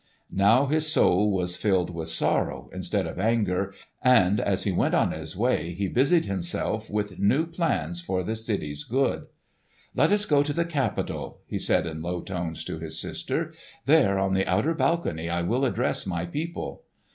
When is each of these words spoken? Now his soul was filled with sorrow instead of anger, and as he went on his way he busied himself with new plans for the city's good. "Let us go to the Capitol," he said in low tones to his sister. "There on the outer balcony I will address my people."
Now 0.33 0.65
his 0.65 0.91
soul 0.91 1.29
was 1.31 1.55
filled 1.55 1.91
with 1.91 2.09
sorrow 2.09 2.71
instead 2.73 3.05
of 3.05 3.19
anger, 3.19 3.71
and 4.03 4.39
as 4.39 4.63
he 4.63 4.71
went 4.71 4.95
on 4.95 5.11
his 5.11 5.37
way 5.37 5.73
he 5.73 5.87
busied 5.87 6.25
himself 6.25 6.89
with 6.89 7.19
new 7.19 7.45
plans 7.45 8.01
for 8.01 8.23
the 8.23 8.35
city's 8.35 8.83
good. 8.83 9.27
"Let 9.93 10.11
us 10.11 10.25
go 10.25 10.41
to 10.41 10.53
the 10.53 10.65
Capitol," 10.65 11.41
he 11.45 11.59
said 11.59 11.85
in 11.85 12.01
low 12.01 12.21
tones 12.21 12.63
to 12.63 12.79
his 12.79 12.99
sister. 12.99 13.53
"There 13.85 14.17
on 14.17 14.33
the 14.33 14.47
outer 14.47 14.73
balcony 14.73 15.29
I 15.29 15.43
will 15.43 15.65
address 15.65 16.07
my 16.07 16.25
people." 16.25 16.81